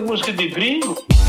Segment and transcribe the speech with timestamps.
[0.00, 1.19] música de gringo.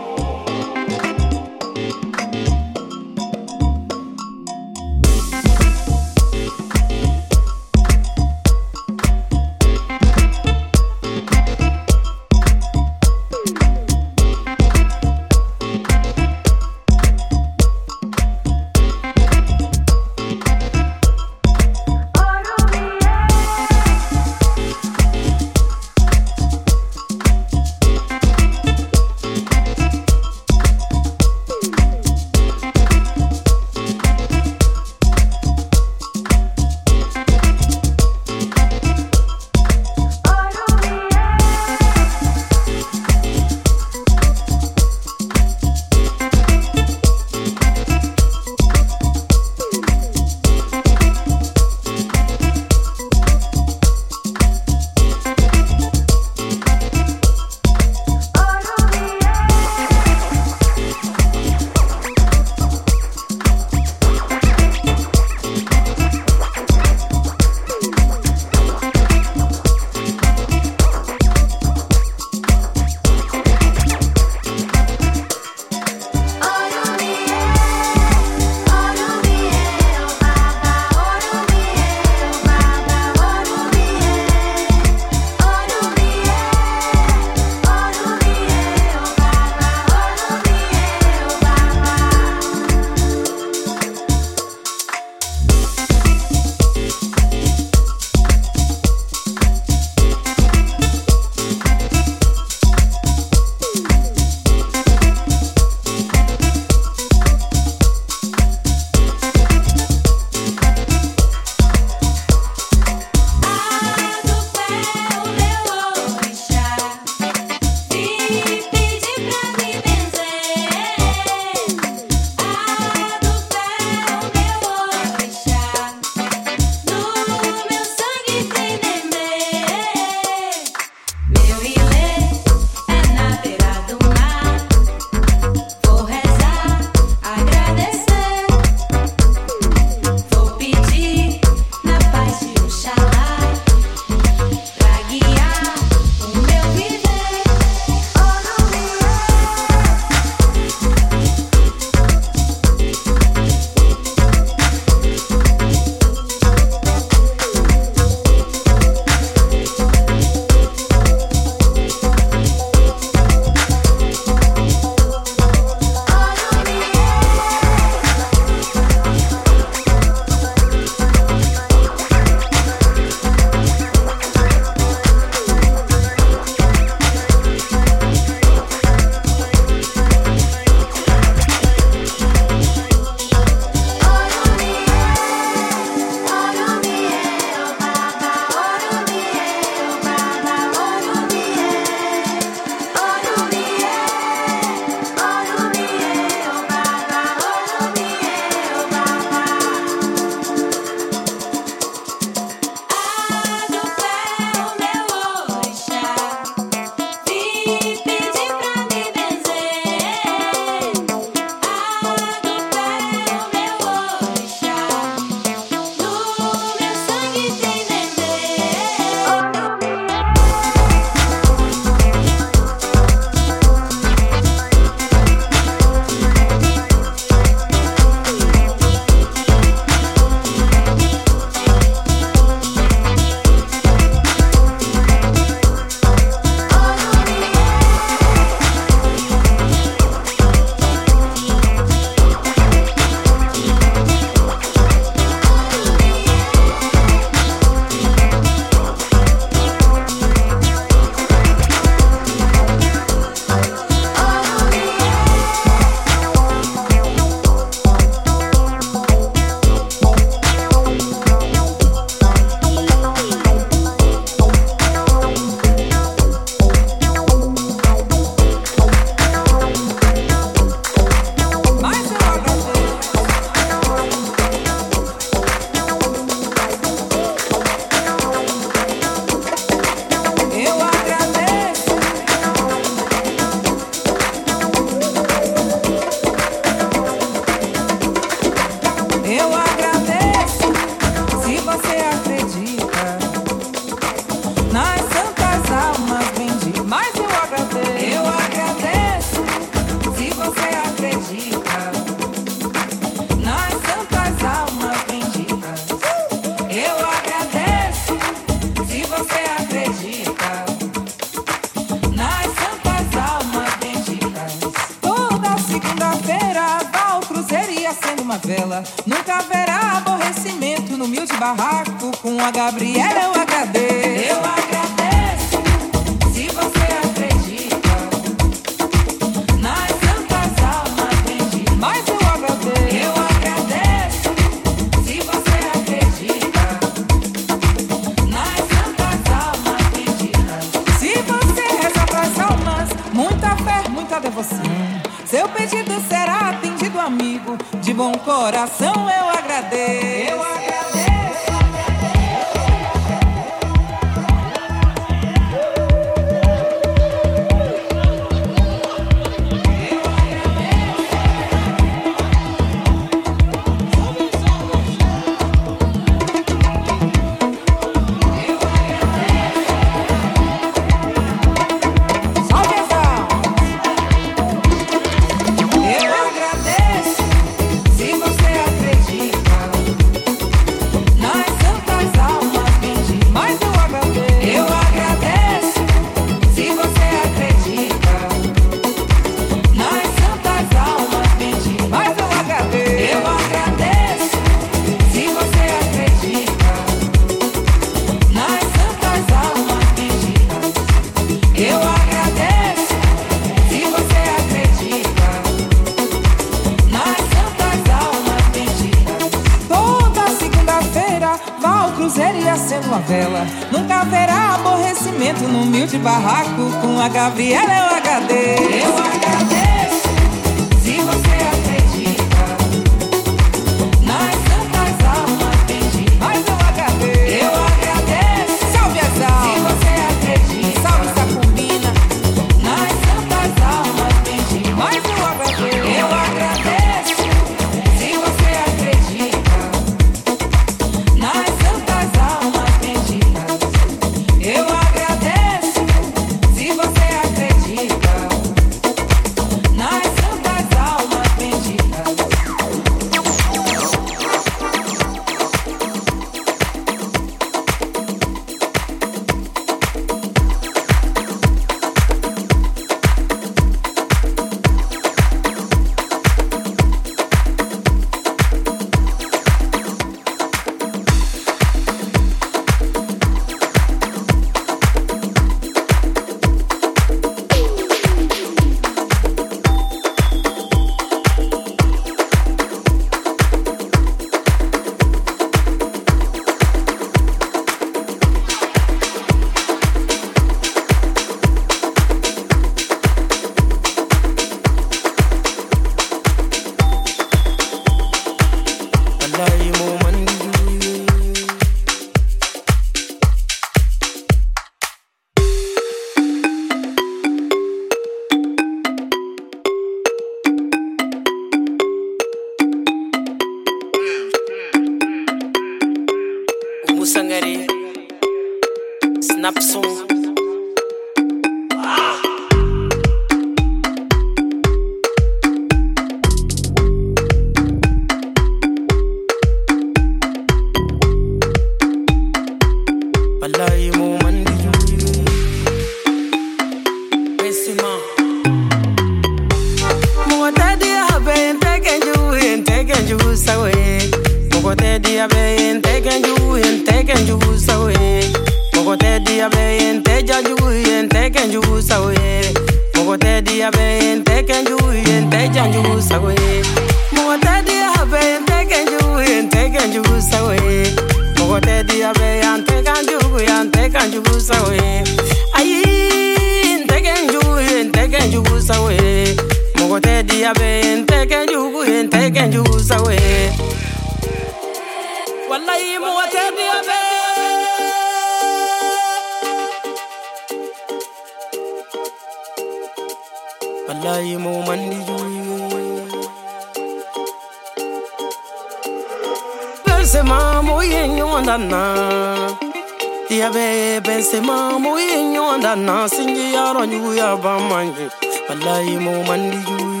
[598.73, 600.00] I'm a man, be you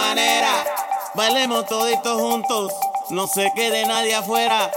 [0.00, 0.64] manera.
[1.14, 2.72] Bailemos toditos juntos,
[3.10, 4.70] no se quede nadie afuera.